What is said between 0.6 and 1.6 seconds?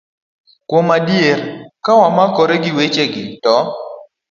Kuom adier,